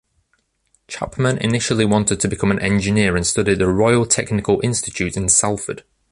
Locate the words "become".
2.27-2.49